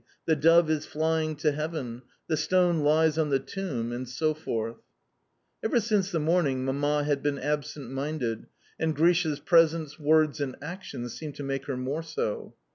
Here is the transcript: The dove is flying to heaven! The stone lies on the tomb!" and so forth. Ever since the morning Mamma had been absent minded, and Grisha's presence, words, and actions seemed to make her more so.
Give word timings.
The 0.25 0.35
dove 0.35 0.67
is 0.71 0.87
flying 0.87 1.35
to 1.35 1.51
heaven! 1.51 2.01
The 2.25 2.35
stone 2.35 2.79
lies 2.79 3.19
on 3.19 3.29
the 3.29 3.37
tomb!" 3.37 3.91
and 3.91 4.09
so 4.09 4.33
forth. 4.33 4.77
Ever 5.61 5.79
since 5.79 6.09
the 6.09 6.19
morning 6.19 6.65
Mamma 6.65 7.03
had 7.03 7.21
been 7.21 7.37
absent 7.37 7.91
minded, 7.91 8.47
and 8.79 8.95
Grisha's 8.95 9.39
presence, 9.39 9.99
words, 9.99 10.41
and 10.41 10.55
actions 10.59 11.13
seemed 11.13 11.35
to 11.35 11.43
make 11.43 11.67
her 11.67 11.77
more 11.77 12.01
so. 12.01 12.55